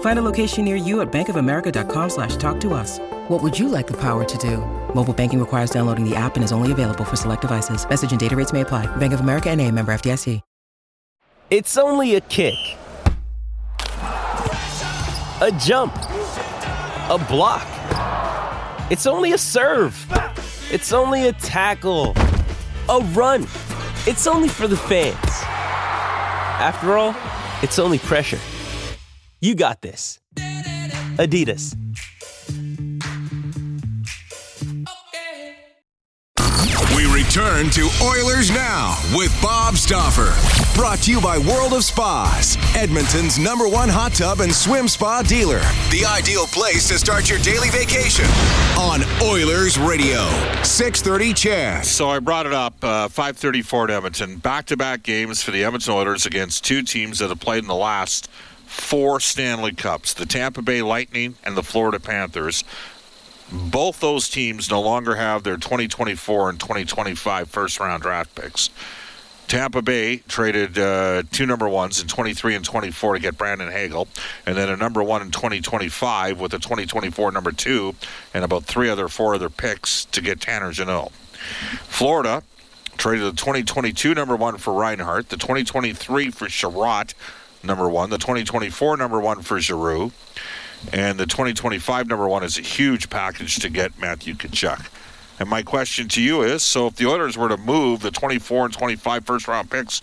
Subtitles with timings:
[0.00, 2.98] Find a location near you at bankofamerica.com slash talk to us.
[3.28, 4.58] What would you like the power to do?
[4.94, 7.88] Mobile banking requires downloading the app and is only available for select devices.
[7.88, 8.84] Message and data rates may apply.
[8.96, 10.42] Bank of America and a member FDIC.
[11.50, 12.54] It's only a kick.
[15.42, 15.92] A jump.
[15.96, 17.66] A block.
[18.88, 19.96] It's only a serve.
[20.70, 22.14] It's only a tackle.
[22.88, 23.48] A run.
[24.06, 25.16] It's only for the fans.
[26.62, 27.16] After all,
[27.64, 28.38] it's only pressure.
[29.42, 30.20] You got this.
[31.16, 31.74] Adidas.
[36.94, 40.34] We return to Oilers Now with Bob Stauffer.
[40.78, 45.22] Brought to you by World of Spas, Edmonton's number one hot tub and swim spa
[45.22, 45.60] dealer.
[45.90, 48.26] The ideal place to start your daily vacation
[48.78, 50.28] on Oilers Radio.
[50.64, 51.84] 630 CHED.
[51.86, 54.36] So I brought it up, uh, 534 at Edmonton.
[54.36, 58.28] Back-to-back games for the Edmonton Oilers against two teams that have played in the last
[58.70, 62.62] four Stanley Cups, the Tampa Bay Lightning and the Florida Panthers.
[63.50, 68.70] Both those teams no longer have their 2024 and 2025 first round draft picks.
[69.48, 74.06] Tampa Bay traded uh, two number ones in 23 and 24 to get Brandon Hagel,
[74.46, 77.96] and then a number one in 2025 with a 2024 number two
[78.32, 81.10] and about three other, four other picks to get Tanner Jeannot.
[81.10, 82.44] Florida
[82.98, 87.14] traded the 2022 number one for Reinhart, the 2023 for Chiarot,
[87.62, 90.12] number one, the 2024 number one for Giroux,
[90.92, 94.88] and the 2025 number one is a huge package to get Matthew Tkachuk.
[95.38, 98.66] And my question to you is so if the Oilers were to move the 24
[98.66, 100.02] and 25 first round picks,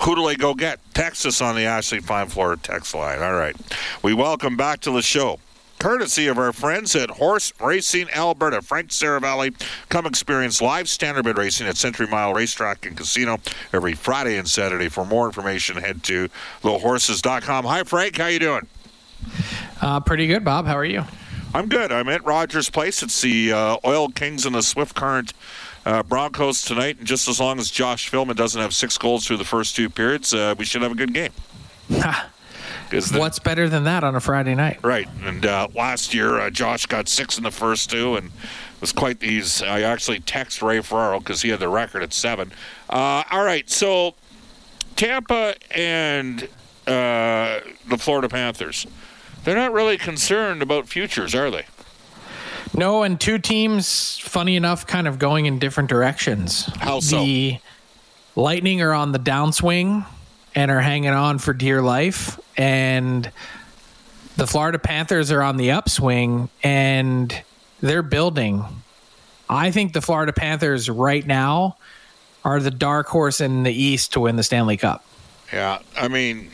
[0.00, 0.80] who do they go get?
[0.94, 3.20] Text us on the Ashley Fine Florida text line.
[3.20, 3.56] All right.
[4.02, 5.40] We welcome back to the show.
[5.78, 9.54] Courtesy of our friends at Horse Racing Alberta, Frank Seravalli.
[9.88, 13.38] Come experience live standardbred racing at Century Mile Racetrack and Casino
[13.72, 14.88] every Friday and Saturday.
[14.88, 16.28] For more information, head to
[16.62, 17.64] lowhorses.com.
[17.64, 18.18] Hi, Frank.
[18.18, 18.66] How you doing?
[19.80, 20.66] Uh, pretty good, Bob.
[20.66, 21.04] How are you?
[21.54, 21.92] I'm good.
[21.92, 23.02] I'm at Rogers Place.
[23.02, 25.32] It's the uh, Oil Kings and the Swift Current
[25.86, 26.98] uh, Broncos tonight.
[26.98, 29.88] And just as long as Josh Filmon doesn't have six goals through the first two
[29.88, 31.32] periods, uh, we should have a good game.
[32.90, 34.80] The, What's better than that on a Friday night?
[34.82, 35.08] Right.
[35.22, 38.92] And uh, last year, uh, Josh got six in the first two, and it was
[38.92, 39.20] quite.
[39.20, 39.62] these.
[39.62, 42.52] I actually text Ray Ferraro because he had the record at seven.
[42.88, 43.68] Uh, all right.
[43.68, 44.14] So
[44.96, 46.48] Tampa and
[46.86, 48.86] uh, the Florida Panthers.
[49.44, 51.66] They're not really concerned about futures, are they?
[52.74, 56.64] No, and two teams, funny enough, kind of going in different directions.
[56.78, 57.18] How so?
[57.18, 57.58] The
[58.36, 60.04] Lightning are on the downswing
[60.58, 63.30] and are hanging on for dear life, and
[64.36, 67.42] the Florida Panthers are on the upswing and
[67.80, 68.64] they're building.
[69.48, 71.76] I think the Florida Panthers right now
[72.44, 75.04] are the dark horse in the East to win the Stanley Cup.
[75.52, 76.50] Yeah, I mean,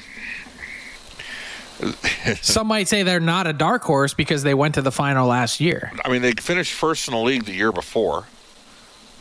[2.41, 5.61] Some might say they're not a dark horse because they went to the final last
[5.61, 5.93] year.
[6.05, 8.27] I mean, they finished first in the league the year before.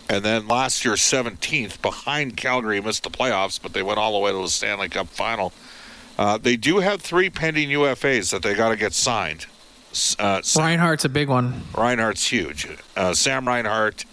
[0.10, 4.20] And then last year, 17th, behind Calgary, missed the playoffs, but they went all the
[4.20, 5.54] way to the Stanley Cup final.
[6.18, 9.48] Uh, they do have three pending UFAs that they got to get signed.
[10.20, 11.64] Uh, Sam, Reinhart's a big one.
[11.76, 12.68] Reinhart's huge.
[12.96, 14.06] Uh, Sam Reinhart,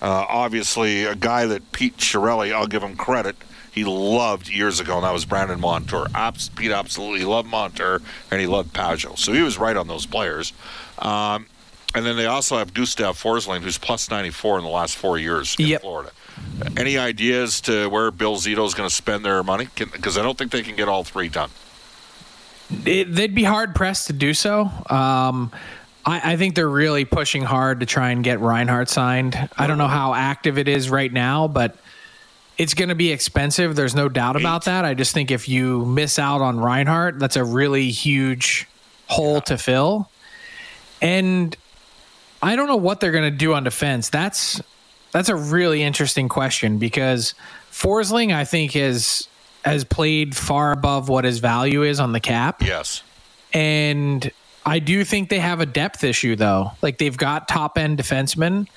[0.00, 3.36] uh, obviously a guy that Pete Chiarelli, I'll give him credit,
[3.72, 6.06] he loved years ago, and that was Brandon Montour.
[6.14, 9.18] Abs- Pete absolutely loved Montour, and he loved Pageau.
[9.18, 10.52] So he was right on those players.
[10.98, 11.46] Um,
[11.96, 15.56] and then they also have Gustav Forsling, who's plus 94 in the last four years
[15.58, 15.80] in yep.
[15.80, 16.12] Florida.
[16.76, 19.68] Any ideas to where Bill Zito is going to spend their money?
[19.74, 21.48] Because I don't think they can get all three done.
[22.84, 24.70] It, they'd be hard pressed to do so.
[24.90, 25.50] Um,
[26.04, 29.48] I, I, think they're really pushing hard to try and get Reinhart signed.
[29.56, 31.76] I don't know how active it is right now, but
[32.58, 33.74] it's going to be expensive.
[33.74, 34.84] There's no doubt about that.
[34.84, 38.68] I just think if you miss out on Reinhart, that's a really huge
[39.06, 39.40] hole yeah.
[39.40, 40.10] to fill.
[41.00, 41.56] And
[42.46, 44.08] I don't know what they're going to do on defense.
[44.08, 44.62] That's
[45.10, 47.34] that's a really interesting question because
[47.72, 49.26] Forsling, I think, has
[49.64, 52.62] has played far above what his value is on the cap.
[52.62, 53.02] Yes,
[53.52, 54.30] and
[54.64, 56.70] I do think they have a depth issue though.
[56.82, 58.68] Like they've got top end defensemen,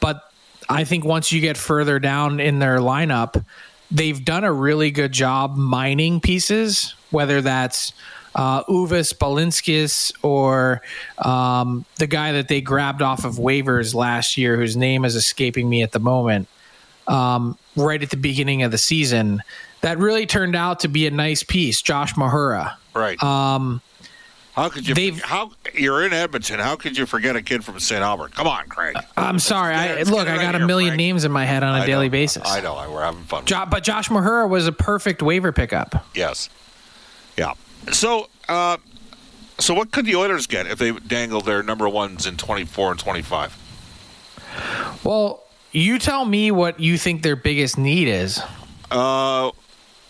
[0.00, 0.28] but
[0.68, 3.44] I think once you get further down in their lineup,
[3.88, 7.92] they've done a really good job mining pieces, whether that's
[8.34, 10.82] uh, Uvis Balinskis or
[11.18, 15.68] um, the guy that they grabbed off of waivers last year, whose name is escaping
[15.68, 16.48] me at the moment,
[17.06, 19.42] um, right at the beginning of the season,
[19.80, 21.82] that really turned out to be a nice piece.
[21.82, 22.74] Josh Mahura.
[22.94, 23.20] Right.
[23.22, 23.80] Um,
[24.52, 24.94] how could you?
[24.94, 26.58] they've- How you're in Edmonton?
[26.60, 28.02] How could you forget a kid from St.
[28.02, 28.34] Albert?
[28.34, 28.96] Come on, Craig.
[29.16, 29.74] I'm sorry.
[29.74, 30.98] Let's look, get I right got a million Frank.
[30.98, 32.12] names in my head on a I daily know.
[32.12, 32.42] basis.
[32.46, 32.74] I know.
[32.92, 33.46] We're having fun.
[33.46, 36.04] Jo- but Josh Mahura was a perfect waiver pickup.
[36.14, 36.50] Yes.
[37.38, 37.54] Yeah.
[37.90, 38.76] So, uh,
[39.58, 43.00] so what could the Oilers get if they dangle their number ones in 24 and
[43.00, 45.00] 25?
[45.04, 45.42] Well,
[45.72, 48.40] you tell me what you think their biggest need is.
[48.90, 49.50] Uh,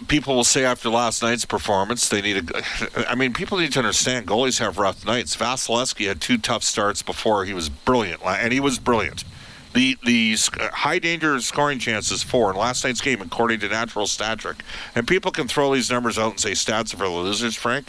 [0.09, 2.63] people will say after last night's performance, they need a.
[3.11, 5.37] I mean, people need to understand goalies have rough nights.
[5.37, 9.25] Vasilevskiy had two tough starts before he was brilliant, and he was brilliant.
[9.75, 10.37] The the
[10.73, 14.63] high danger scoring chances for in last night's game, according to Natural Stat Trick,
[14.95, 17.89] and people can throw these numbers out and say stats are for the losers, Frank.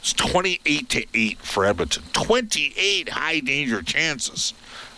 [0.00, 2.02] It's 28 to 8 for Edmonton.
[2.12, 4.52] 28 high danger chances.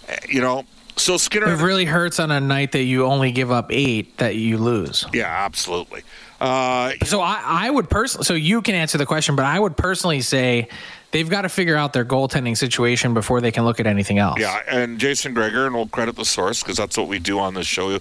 [0.09, 0.65] Uh, You know,
[0.97, 1.53] so Skinner.
[1.53, 5.05] It really hurts on a night that you only give up eight that you lose.
[5.13, 6.03] yeah, absolutely.
[6.41, 8.25] Uh, So I, I would personally.
[8.25, 10.69] So you can answer the question, but I would personally say
[11.15, 14.41] they've got to figure out their goaltending situation before they can look at anything else.
[14.41, 17.55] Yeah, and Jason Gregor, and we'll credit the source because that's what we do on
[17.55, 17.99] this show.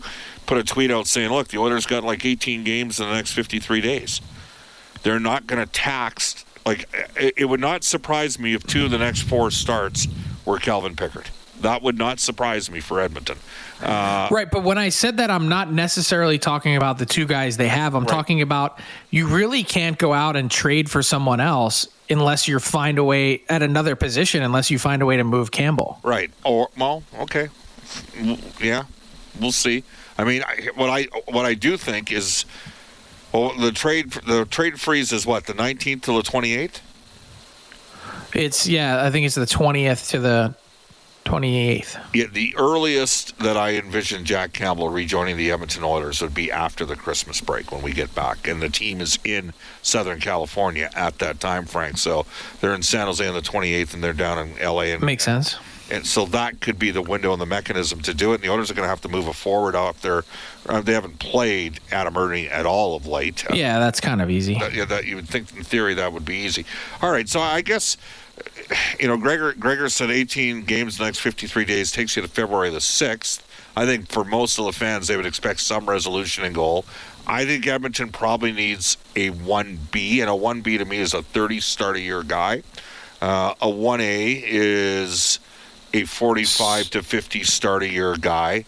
[0.47, 3.33] Put a tweet out saying, "Look, the Oilers got like 18 games in the next
[3.33, 4.19] 53 days.
[5.03, 6.43] They're not going to tax.
[6.65, 10.07] Like, it, it would not surprise me if two of the next four starts
[10.45, 11.29] were Calvin Pickard.
[11.61, 13.37] That would not surprise me for Edmonton.
[13.81, 17.57] Uh, Right, but when I said that, I'm not necessarily talking about the two guys
[17.57, 17.95] they have.
[17.95, 18.79] I'm talking about
[19.11, 21.87] you really can't go out and trade for someone else
[22.19, 25.51] unless you find a way at another position, unless you find a way to move
[25.51, 25.99] Campbell.
[26.03, 26.31] Right.
[26.45, 27.49] Or well, okay.
[28.61, 28.83] Yeah,
[29.39, 29.83] we'll see.
[30.17, 32.45] I mean, I, what I what I do think is,
[33.31, 36.79] well, the trade the trade freeze is what the 19th to the 28th.
[38.33, 40.55] It's yeah, I think it's the 20th to the
[41.25, 41.99] 28th.
[42.13, 46.85] Yeah, the earliest that I envision Jack Campbell rejoining the Edmonton Oilers would be after
[46.85, 51.19] the Christmas break when we get back, and the team is in Southern California at
[51.19, 51.97] that time, Frank.
[51.97, 52.25] So
[52.61, 55.55] they're in San Jose on the 28th, and they're down in LA, and, Makes sense.
[55.89, 58.35] and so that could be the window and the mechanism to do it.
[58.35, 60.23] And the Oilers are going to have to move a forward off their.
[60.67, 63.45] Uh, they haven't played Adam Erne at all of late.
[63.53, 64.57] Yeah, that's kind of easy.
[64.59, 66.65] that, yeah, that you would think in theory that would be easy.
[67.01, 67.97] All right, so I guess
[68.99, 72.69] you know Gregor Gregor said 18 games the next 53 days takes you to February
[72.69, 73.41] the 6th.
[73.75, 76.85] I think for most of the fans they would expect some resolution and goal.
[77.25, 81.61] I think Edmonton probably needs a 1B, and a 1B to me is a 30
[81.61, 82.63] start a year guy.
[83.21, 85.39] Uh, a 1A is
[85.93, 88.65] a 45 to 50 start a year guy.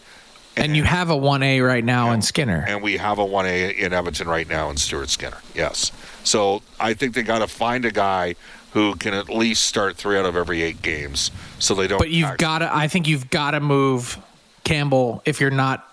[0.57, 2.63] And you have a 1A right now in Skinner.
[2.67, 5.37] And we have a 1A in Edmonton right now in Stuart Skinner.
[5.53, 5.91] Yes.
[6.23, 8.35] So I think they got to find a guy
[8.71, 11.97] who can at least start three out of every eight games so they don't.
[11.97, 12.73] But you've got to.
[12.73, 14.17] I think you've got to move
[14.63, 15.89] Campbell if you're not.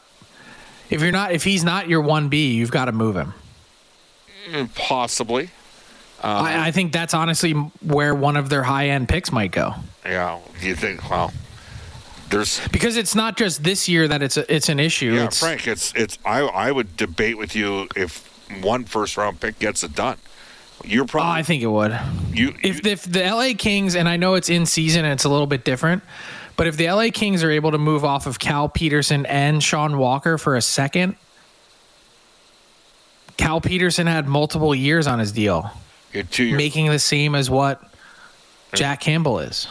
[0.91, 3.35] If you're not, if he's not your one B, you've got to move him.
[4.51, 5.51] Mm, possibly.
[6.23, 9.75] I, I um, think that's honestly where one of their high end picks might go
[10.05, 10.39] Yeah.
[10.61, 11.33] Do you think, well,
[12.33, 12.67] there's.
[12.69, 15.15] because it's not just this year that it's a, it's an issue.
[15.15, 18.29] Yeah, it's, Frank, it's, it's, I, I would debate with you if
[18.63, 20.19] one first round pick gets it done.
[20.85, 21.39] You're Oh, probably.
[21.41, 21.97] I think it would.
[22.33, 25.29] you, If if the LA Kings and I know it's in season and it's a
[25.29, 26.03] little bit different,
[26.57, 29.97] but if the LA Kings are able to move off of Cal Petersen and Sean
[29.97, 31.15] Walker for a second,
[33.37, 35.71] Cal Petersen had multiple years on his deal,
[36.13, 36.57] you're two years.
[36.57, 37.83] making the same as what
[38.75, 39.69] Jack Campbell is.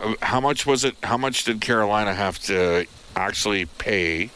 [0.00, 0.96] Um, how much was it?
[1.02, 2.86] How much did Carolina have to
[3.16, 4.30] actually pay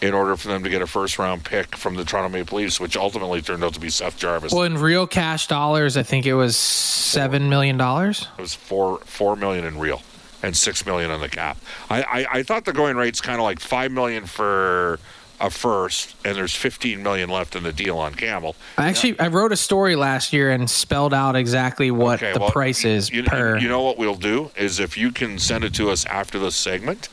[0.00, 2.80] in order for them to get a first round pick from the Toronto Maple Leafs,
[2.80, 4.52] which ultimately turned out to be Seth Jarvis?
[4.52, 8.26] Well, in real cash dollars, I think it was seven million dollars.
[8.38, 10.02] It was four four million in real
[10.42, 11.58] and six million on the cap.
[11.90, 15.00] I, I, I thought the going rate's kind of like five million for
[15.40, 18.56] a first, and there's fifteen million left in the deal on Campbell.
[18.76, 22.40] I actually I wrote a story last year and spelled out exactly what Okay, the
[22.40, 23.58] well, price is you, per.
[23.58, 26.50] You know what we'll do is if you can send it to us after the
[26.50, 27.08] segment,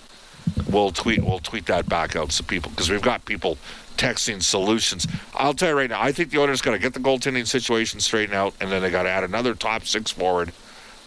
[0.70, 3.58] we'll tweet we'll tweet that back out to people because we've got people
[3.98, 5.08] texting solutions.
[5.34, 8.00] I'll tell you right now, I think the owner's got to get the goaltending situation
[8.00, 10.52] straightened out, and then they got to add another top six forward,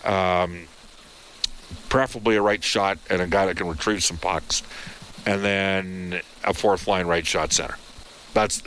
[0.04, 0.66] um,
[1.88, 4.62] preferably a right shot and a guy that can retrieve some pucks,
[5.28, 7.76] and then a fourth line right shot center.
[8.32, 8.62] That's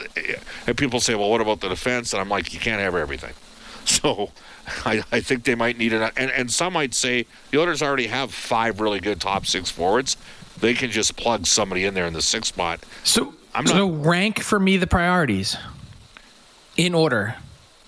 [0.68, 2.13] and people say, well, what about the defense?
[2.13, 3.34] And I'm like, you can't have everything.
[3.84, 4.30] So
[4.86, 6.13] I, I think they might need it.
[6.15, 10.18] And, and some might say the Oilers already have five really good top six forwards.
[10.60, 12.80] They can just plug somebody in there in the sixth spot.
[13.03, 15.58] So, I'm so rank for me the priorities
[16.77, 17.36] in order.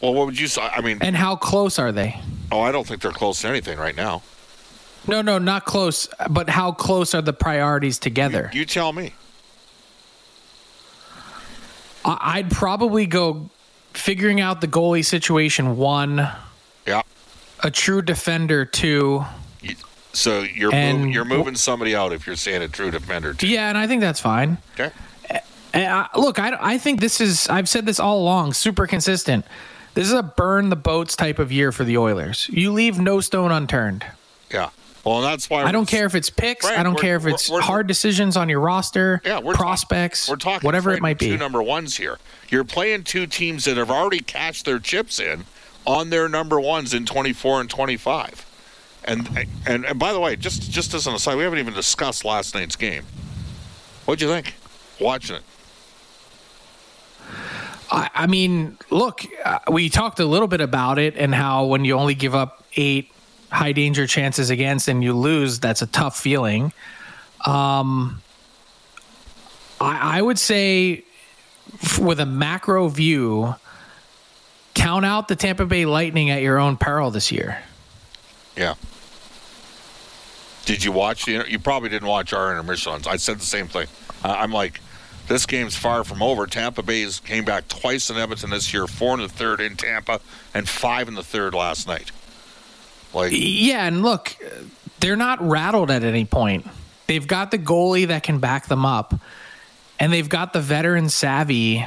[0.02, 0.64] Well, what would you say?
[0.64, 2.20] I mean, And how close are they?
[2.52, 4.24] oh, I don't think they're close to anything right now.
[5.08, 6.08] No, no, not close.
[6.30, 8.50] But how close are the priorities together?
[8.54, 9.14] You tell me.
[12.06, 13.50] I- I'd probably go
[13.94, 16.30] figuring out the goalie situation one,
[16.86, 17.02] Yeah.
[17.62, 19.26] a true defender two.
[20.16, 23.34] So you're And- mov- you're moving somebody out if you're saying a true defender.
[23.34, 23.48] Too.
[23.48, 24.58] Yeah, and I think that's fine.
[24.80, 24.92] Okay.
[25.76, 29.44] I, look, I, I think this is, I've said this all along, super consistent.
[29.96, 32.48] This is a burn the boats type of year for the Oilers.
[32.52, 34.06] You leave no stone unturned.
[34.52, 34.70] Yeah.
[35.04, 36.66] Well, that's why I don't care if it's picks.
[36.66, 39.54] Frank, I don't care if it's we're- we're- hard decisions on your roster, Yeah, we're
[39.54, 41.38] prospects, we're talking whatever it Frank, might Two be.
[41.38, 42.20] number ones here.
[42.50, 45.44] You're playing two teams that have already cashed their chips in
[45.86, 48.46] on their number ones in 24 and 25.
[49.06, 52.24] And and and by the way, just just as an aside, we haven't even discussed
[52.24, 53.04] last night's game.
[54.06, 54.56] What'd you think?
[55.02, 55.44] Watching it.
[57.92, 61.86] I, I mean, look, uh, we talked a little bit about it and how when
[61.86, 63.12] you only give up eight
[63.54, 66.74] high danger chances against and you lose, that's a tough feeling.
[67.46, 68.22] Um,
[69.80, 71.04] I, I would say,
[72.00, 73.56] with a macro view,
[74.74, 77.60] count out the Tampa Bay Lightning at your own peril this year.
[78.58, 78.74] Yeah.
[80.66, 81.46] Did you watch the?
[81.48, 83.06] You probably didn't watch our intermissions.
[83.06, 83.88] I said the same thing.
[84.24, 84.80] I'm like,
[85.28, 86.48] this game's far from over.
[86.48, 90.22] Tampa Bay's came back twice in Edmonton this year, four in the third in Tampa,
[90.54, 92.12] and five in the third last night.
[93.14, 94.36] Like, Yeah, and look,
[95.00, 96.66] they're not rattled at any point.
[97.08, 99.14] They've got the goalie that can back them up,
[100.00, 101.86] and they've got the veteran savvy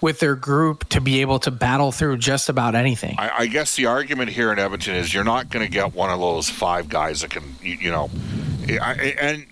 [0.00, 3.16] with their group to be able to battle through just about anything.
[3.18, 6.10] I, I guess the argument here in Edmonton is you're not going to get one
[6.10, 8.10] of those five guys that can, you, you know,
[8.80, 9.46] I, and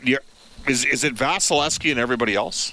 [0.66, 2.72] is is it Vasilevskiy and everybody else?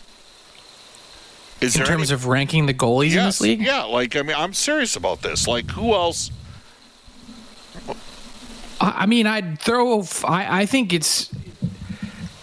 [1.62, 4.36] Is in terms any- of ranking the goalies in this league, yeah, like I mean,
[4.38, 5.48] I'm serious about this.
[5.48, 6.32] Like, who else?
[8.96, 10.02] I mean, I'd throw.
[10.24, 11.34] I, I think it's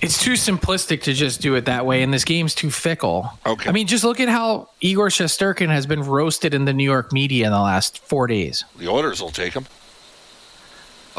[0.01, 3.31] it's too simplistic to just do it that way, and this game's too fickle.
[3.47, 3.69] Okay.
[3.69, 7.13] I mean, just look at how Igor Shesterkin has been roasted in the New York
[7.13, 8.65] media in the last four days.
[8.79, 9.67] The Oilers will take him.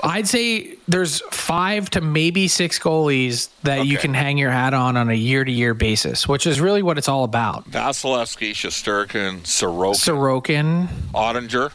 [0.01, 4.97] I'd say there's five to maybe six goalies that you can hang your hat on
[4.97, 7.69] on a year to year basis, which is really what it's all about.
[7.69, 11.71] Vasilevskiy, Shesterkin, Sorokin, Sorokin, Oettinger.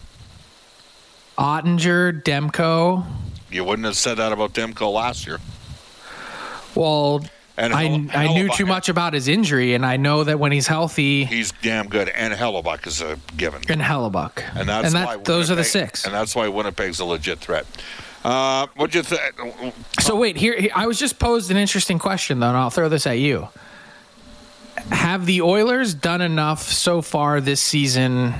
[1.38, 3.06] Oettinger, Demko.
[3.50, 5.38] You wouldn't have said that about Demko last year.
[6.74, 7.24] Well,
[7.56, 10.38] And I, Hell- I knew Hellebuyck- too much about his injury, and I know that
[10.38, 13.62] when he's healthy, He's damn good, and Hellebuyck is a given.
[13.68, 14.44] and Hellebuyck.
[14.54, 16.04] And that's that, why those are the six.
[16.04, 17.66] And that's why Winnipeg's a legit threat.
[18.24, 19.74] Uh, what'd you think?
[20.00, 22.88] So wait, here, here I was just posed an interesting question though, and I'll throw
[22.88, 23.48] this at you.
[24.90, 28.34] Have the Oilers done enough so far this season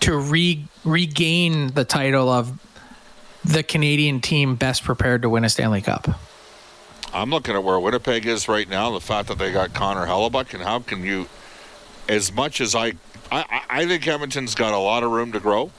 [0.00, 2.52] to re- regain the title of
[3.44, 6.08] the Canadian team best prepared to win a Stanley Cup?
[7.14, 10.54] I'm looking at where Winnipeg is right now, the fact that they got Connor Hellebuyck,
[10.54, 11.28] and how can you,
[12.08, 12.94] as much as I,
[13.30, 15.70] I, I- think Edmonton's got a lot of room to grow.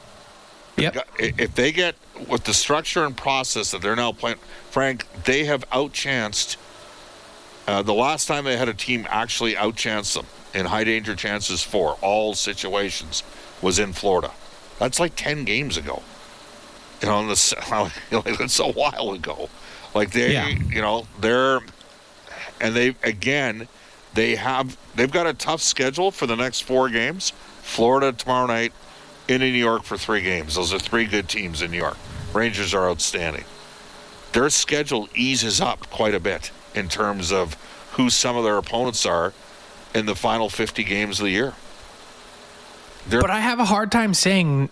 [0.78, 1.08] Yep.
[1.20, 1.96] If they get
[2.28, 4.38] with the structure and process that they're now playing,
[4.72, 6.58] Frank, they have outchanced.
[7.68, 11.62] Uh, the last time they had a team actually outchance them in high danger chances
[11.64, 13.22] for all situations
[13.62, 14.32] was in Florida.
[14.80, 16.02] That's like ten games ago.
[17.04, 17.92] You know, this, like,
[18.40, 19.50] it's a while ago.
[19.94, 20.48] Like they, Yeah.
[20.48, 21.60] you know, they're,
[22.62, 23.68] and they again,
[24.14, 27.32] they have they've got a tough schedule for the next four games.
[27.62, 28.72] Florida tomorrow night,
[29.28, 30.56] into New York for three games.
[30.56, 31.98] Those are three good teams in New York.
[32.34, 33.44] Rangers are outstanding.
[34.32, 37.54] Their schedule eases up quite a bit in terms of
[37.94, 39.34] who some of their opponents are
[39.94, 41.54] in the final 50 games of the year.
[43.08, 44.70] They're, But I have a hard time saying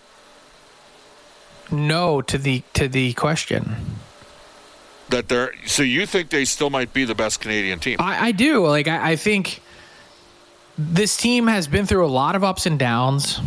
[1.70, 3.76] no to the to the question.
[5.10, 7.96] that they're so you think they still might be the best Canadian team?
[8.00, 8.66] I, I do.
[8.66, 9.60] Like I, I think
[10.78, 13.40] this team has been through a lot of ups and downs.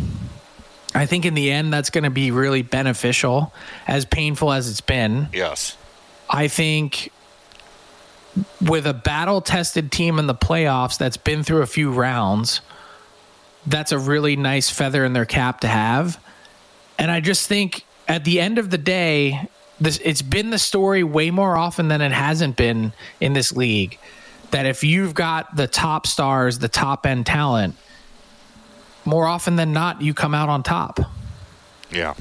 [0.94, 3.52] I think in the end that's going to be really beneficial,
[3.86, 5.28] as painful as it's been.
[5.32, 5.76] yes.
[6.28, 7.12] I think
[8.60, 12.60] with a battle tested team in the playoffs that's been through a few rounds,
[13.66, 16.20] that's a really nice feather in their cap to have.
[16.98, 19.48] And I just think at the end of the day,
[19.80, 23.98] this it's been the story way more often than it hasn't been in this league.
[24.52, 27.74] That if you've got the top stars, the top end talent,
[29.04, 31.00] more often than not, you come out on top.
[31.90, 32.14] Yeah.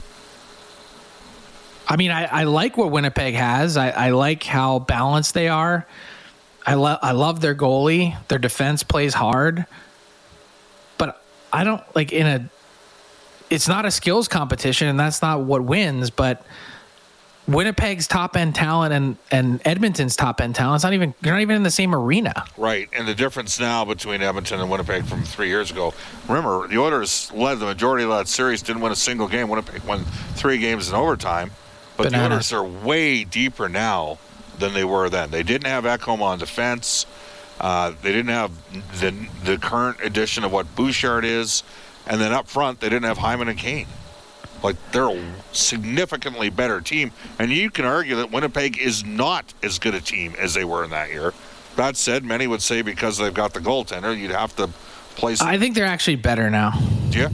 [1.88, 3.78] I mean, I, I like what Winnipeg has.
[3.78, 5.86] I, I like how balanced they are.
[6.66, 8.18] I love I love their goalie.
[8.28, 9.66] Their defense plays hard,
[10.98, 11.22] but
[11.54, 12.50] I don't like in a
[13.50, 16.10] it's not a skills competition, and that's not what wins.
[16.10, 16.46] But
[17.48, 21.42] Winnipeg's top end talent and and Edmonton's top end talent, it's not even you're not
[21.42, 22.46] even in the same arena.
[22.58, 25.94] Right, and the difference now between Edmonton and Winnipeg from three years ago.
[26.28, 29.50] Remember, the Oilers led the majority of that series, didn't win a single game.
[29.50, 31.52] Winnipeg won three games in overtime,
[31.98, 32.50] but Bananas.
[32.50, 34.18] the Oilers are way deeper now
[34.58, 35.32] than they were then.
[35.32, 37.06] They didn't have Ekholm on defense.
[37.60, 38.52] Uh, they didn't have
[39.00, 41.64] the the current edition of what Bouchard is,
[42.08, 43.88] and then up front they didn't have Hyman and Kane.
[44.64, 49.78] Like they're a significantly better team, and you can argue that Winnipeg is not as
[49.80, 51.34] good a team as they were in that year.
[51.76, 54.68] That said, many would say because they've got the goaltender, you'd have to
[55.16, 55.42] place.
[55.42, 56.72] I think they're actually better now.
[57.12, 57.30] yeah,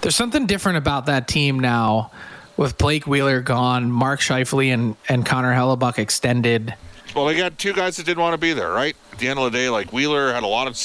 [0.00, 2.10] There's something different about that team now
[2.56, 6.74] with Blake Wheeler gone, Mark Scheifele and, and Connor Hellebuyck extended.
[7.14, 8.96] well, they got two guys that didn't want to be there, right?
[9.12, 10.76] At the end of the day, like Wheeler had a lot of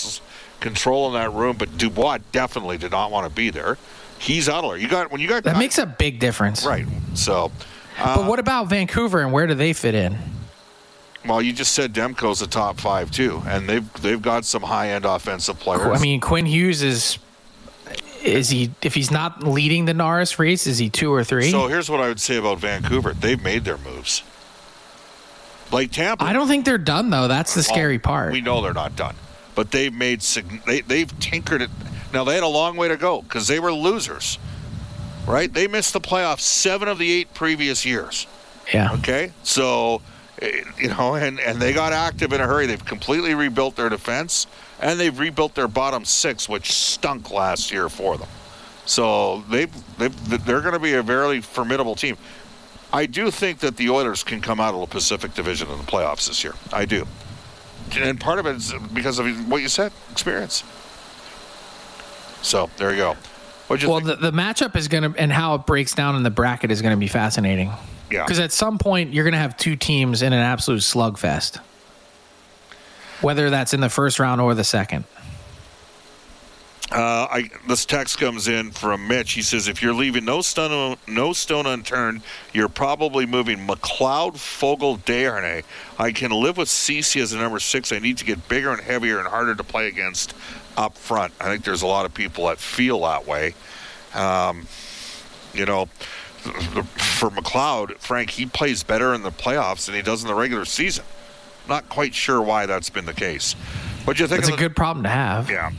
[0.62, 3.78] control in that room, but Dubois definitely did not want to be there.
[4.18, 4.78] He's out there.
[4.78, 6.66] You got when you got That makes a big difference.
[6.66, 6.86] right.
[7.16, 7.52] So,
[7.98, 10.18] But uh, what about Vancouver and where do they fit in?
[11.26, 14.90] well, you just said Demko's a top five too, and they've they've got some high
[14.90, 16.00] end offensive players.
[16.00, 17.18] I mean, Quinn Hughes is
[18.24, 21.52] is he if he's not leading the Norris race, is he two or three?
[21.52, 23.14] So here's what I would say about Vancouver.
[23.14, 24.24] They've made their moves.
[25.72, 26.24] Like Tampa.
[26.24, 27.28] I don't think they're done though.
[27.28, 28.34] That's the oh, scary part.
[28.34, 29.16] We know they're not done.
[29.56, 31.70] But they've made they they've tinkered it.
[32.14, 34.38] Now they had a long way to go because they were losers.
[35.28, 35.54] Right?
[35.54, 38.26] They missed the playoffs 7 of the 8 previous years.
[38.74, 38.94] yeah.
[38.94, 39.32] Okay?
[39.44, 40.02] So
[40.42, 42.66] eh, you know, and, and they got active in a hurry.
[42.66, 44.48] They've completely rebuilt their defense,
[44.80, 48.28] and they've rebuilt their bottom six, which stunk last year for them.
[48.86, 52.18] So they've, they've they're going to be a very formidable team.
[52.92, 55.84] I do think that the Oilers can come out of the Pacific Division in the
[55.84, 56.54] playoffs this year.
[56.74, 57.08] I do,
[57.98, 60.64] and part of it is because of what you said, experience.
[62.42, 63.16] So there you go.
[63.70, 66.30] You Well, the, the matchup is going to, and how it breaks down in the
[66.30, 67.72] bracket is going to be fascinating.
[68.10, 68.24] Yeah.
[68.24, 71.60] Because at some point, you're going to have two teams in an absolute slugfest,
[73.22, 75.06] whether that's in the first round or the second.
[76.92, 79.32] Uh, I, this text comes in from Mitch.
[79.32, 82.22] He says, "If you're leaving no stone no stone unturned,
[82.54, 85.64] you're probably moving McLeod, Foegele, Desharnais.
[85.98, 87.94] I can live with CC as a number six.
[87.94, 90.34] I need to get bigger and heavier and harder to play against
[90.76, 91.34] up front.
[91.40, 93.54] I think there's a lot of people that feel that way.
[94.14, 94.68] Um,
[95.54, 95.88] you know."
[96.42, 100.66] For McLeod, Frank, he plays better in the playoffs than he does in the regular
[100.66, 101.06] season.
[101.70, 103.54] Not quite sure why that's been the case.
[104.06, 104.40] What do you think?
[104.40, 105.52] It's a the- good problem to have.
[105.52, 105.70] yeah.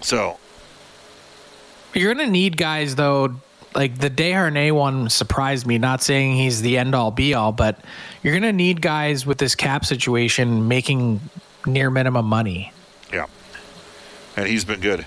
[0.00, 0.38] So
[1.94, 3.36] You're going to need guys, though.
[3.74, 5.76] Like the Desharnais one surprised me.
[5.76, 7.78] Not saying he's the end all be all, but
[8.22, 11.20] you're going to need guys with this cap situation making
[11.66, 12.72] near minimum money.
[13.12, 13.26] Yeah.
[14.34, 15.04] And he's been good.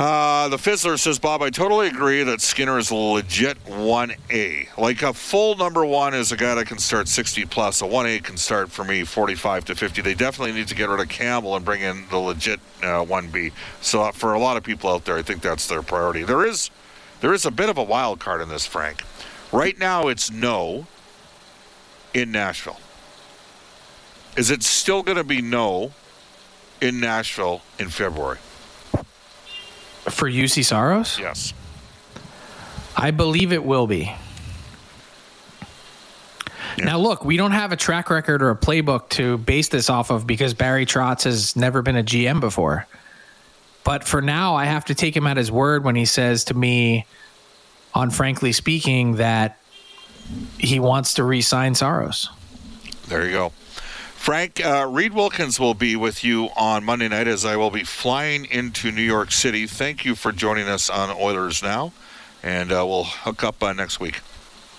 [0.00, 4.78] Uh, the Fizzler says, Bob, I totally agree that Skinner is a legit 1A.
[4.78, 7.82] Like a full number one is a guy that can start 60 plus.
[7.82, 10.00] A 1A can start for me 45 to 50.
[10.00, 13.52] They definitely need to get rid of Campbell and bring in the legit uh, 1B.
[13.80, 16.22] So for a lot of people out there, I think that's their priority.
[16.22, 16.70] There is,
[17.20, 19.02] there is a bit of a wild card in this, Frank.
[19.52, 20.86] Right now, it's no
[22.14, 22.78] in Nashville.
[24.36, 25.92] Is it still going to be no
[26.80, 28.38] in Nashville in February?
[30.04, 31.18] For Juuse Saros?
[31.18, 31.52] Yes.
[32.96, 34.12] I believe it will be.
[36.78, 40.10] Now, look, we don't have a track record or a playbook to base this off
[40.10, 42.86] of because Barry Trotz has never been a GM before.
[43.84, 46.54] But for now, I have to take him at his word when he says to
[46.54, 47.06] me,
[47.94, 49.58] on frankly speaking, that
[50.58, 52.28] he wants to re sign Saros.
[53.08, 53.52] There you go.
[54.14, 57.84] Frank, uh, Reid Wilkins will be with you on Monday night as I will be
[57.84, 59.66] flying into New York City.
[59.66, 61.94] Thank you for joining us on Oilers Now,
[62.42, 64.20] and uh, we'll hook up uh, next week.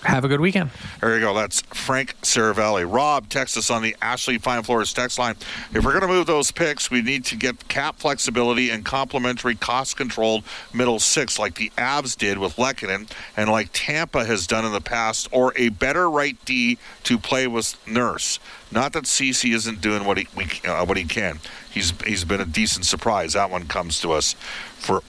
[0.02, 0.70] Have a good weekend.
[1.00, 1.32] There you go.
[1.32, 2.92] That's Frank Seravalli.
[2.92, 5.36] Rob, text us on the Ashley Fine Floors text line.
[5.72, 9.54] If we're going to move those picks, we need to get cap flexibility and complementary
[9.54, 10.42] cost controlled
[10.74, 14.80] middle six like the Avs did with Lehkonen and like Tampa has done in the
[14.80, 18.40] past, or a better right D to play with Nurse.
[18.72, 21.38] Not that CC isn't doing what he we, uh, what he can.
[21.70, 23.34] He's he's been a decent surprise.
[23.34, 24.34] That one comes to us
[24.74, 25.02] for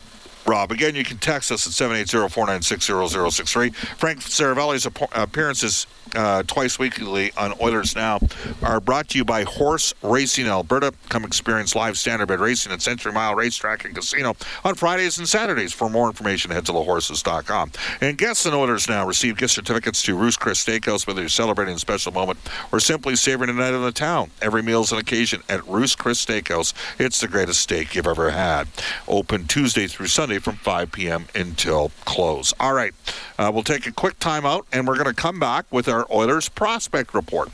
[0.46, 0.72] Rob.
[0.72, 3.76] Again, you can text us at 780-496-0063.
[3.76, 8.20] Frank Seravalli's appearances uh, twice weekly on Oilers Now
[8.62, 10.94] are brought to you by Horse Racing Alberta.
[11.10, 15.74] Come experience live standardbred racing at Century Mile Racetrack and Casino on Fridays and Saturdays.
[15.74, 17.72] For more information, head to thehorses.com.
[18.02, 21.76] And guests on Oilers Now receive gift certificates to Ruth's Chris Steakhouse, whether you're celebrating
[21.76, 22.40] a special moment
[22.72, 24.32] or simply savoring a night in the town.
[24.42, 26.74] Every meal is an occasion at Ruth's Chris Steakhouse.
[27.00, 28.68] It's the greatest steak you've ever had.
[29.08, 31.28] Open Tuesday through Sunday from 5 p.m.
[31.36, 32.54] until close.
[32.60, 32.94] All right,
[33.38, 36.50] uh, we'll take a quick timeout and we're going to come back with our Oilers
[36.50, 37.50] prospect report.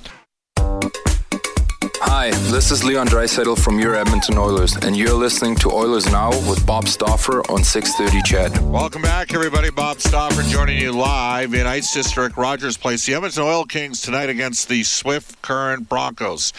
[2.02, 6.30] Hi, this is Leon Draisaitl from your Edmonton Oilers, and you're listening to Oilers Now
[6.50, 8.72] with Bob Stauffer on 630 CHED.
[8.72, 9.70] Welcome back, everybody.
[9.70, 13.06] Bob Stauffer joining you live in Ice District, Rogers Place.
[13.06, 16.52] The Edmonton Oil Kings tonight against the Swift Current Broncos.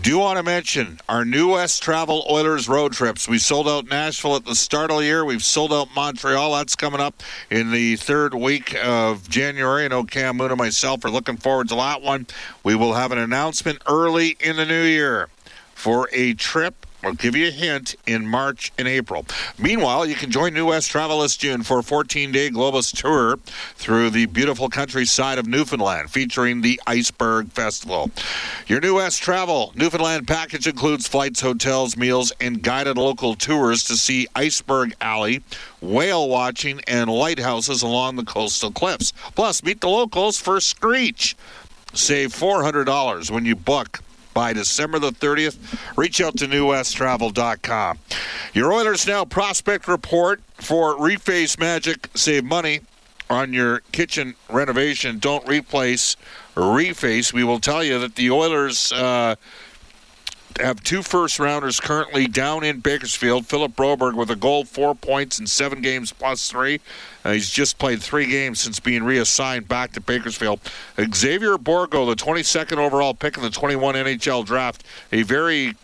[0.00, 3.28] Do want to mention our new West Travel Oilers road trips.
[3.28, 5.24] We sold out Nashville at the start of the year.
[5.24, 6.54] We've sold out Montreal.
[6.54, 9.84] That's coming up in the third week of January.
[9.84, 12.26] I know Cam Moon and myself are looking forward to that one.
[12.62, 15.28] We will have an announcement early in the new year
[15.74, 19.24] for a trip I'll give you a hint in March and April.
[19.56, 23.38] Meanwhile, you can join New West Travel this June for a 14 day Globus tour
[23.76, 28.10] through the beautiful countryside of Newfoundland featuring the Iceberg Festival.
[28.66, 33.96] Your New West Travel Newfoundland package includes flights, hotels, meals, and guided local tours to
[33.96, 35.42] see Iceberg Alley,
[35.80, 39.12] whale watching, and lighthouses along the coastal cliffs.
[39.36, 41.36] Plus, meet the locals for Screech.
[41.94, 44.00] Save $400 when you book
[44.38, 45.58] by December the 30th.
[45.96, 47.98] Reach out to newwesttravel.com.
[48.54, 52.08] Your Oilers Now prospect report for Reface Magic.
[52.14, 52.82] Save money
[53.28, 55.18] on your kitchen renovation.
[55.18, 56.14] Don't replace,
[56.54, 57.32] reface.
[57.32, 58.92] We will tell you that the Oilers.
[58.92, 59.34] Uh,
[60.60, 63.46] have two first rounders currently down in Bakersfield.
[63.46, 66.80] Philip Broberg with a goal, four points in seven games plus three.
[67.24, 70.60] Uh, he's just played three games since being reassigned back to Bakersfield.
[71.14, 75.74] Xavier Bourgault, the 22nd overall pick in the 21 NHL draft, a very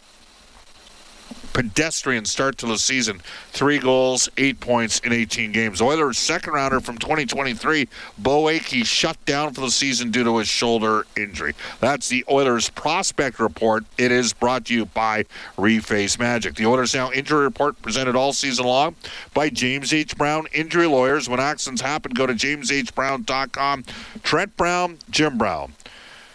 [1.54, 3.20] pedestrian start to the season.
[3.52, 5.80] Three goals, eight points in 18 games.
[5.80, 7.88] Oilers second rounder from 2023,
[8.18, 11.54] Beau Akey, shut down for the season due to his shoulder injury.
[11.80, 13.84] That's the Oilers prospect report.
[13.96, 15.24] It is brought to you by
[15.56, 16.56] Reface Magic.
[16.56, 18.96] The Oilers Now injury report presented all season long
[19.32, 20.16] by James H.
[20.18, 21.28] Brown Injury Lawyers.
[21.28, 23.84] When accidents happen, go to jameshbrown.com.
[24.22, 25.72] Trent Brown, Jim Brown.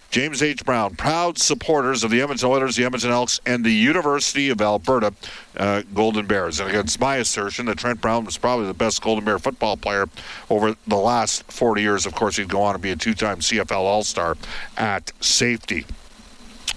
[0.10, 0.66] James H.
[0.66, 5.14] Brown, proud supporters of the Edmonton Oilers, the Edmonton Elks, and the University of Alberta
[5.56, 6.60] uh, Golden Bears.
[6.60, 10.08] And against my assertion that Trent Brown was probably the best Golden Bear football player
[10.50, 12.06] over the last 40 years.
[12.08, 14.36] Of course, he'd go on to be a two time CFL All Star
[14.78, 15.86] at safety.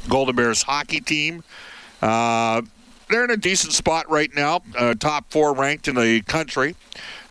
[0.09, 1.43] Golden Bears hockey team.
[2.03, 2.63] Uh,
[3.09, 6.75] they're in a decent spot right now, uh, top four ranked in the country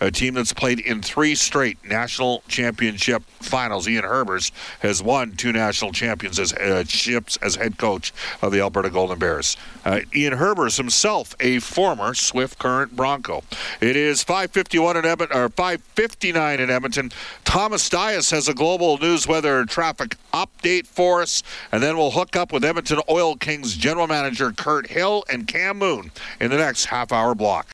[0.02, 3.88] a team that's played in three straight national championship finals.
[3.88, 6.84] Ian Herbers has won two national championships uh,
[7.42, 8.12] as head coach
[8.42, 9.56] of the Alberta Golden Bears.
[9.86, 13.44] Uh, Ian Herbers himself, a former Swift Current Bronco.
[13.80, 17.12] It is 5:51 in Edmonton, or 5:59 in Edmonton.
[17.46, 22.36] Thomas Dias has a global news weather traffic update for us, and then we'll hook
[22.36, 26.86] up with Edmonton Oil Kings general manager Kirt Hill and Cam Moon in the next
[26.86, 27.68] half-hour block.